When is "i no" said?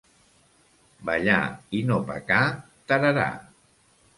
1.81-1.99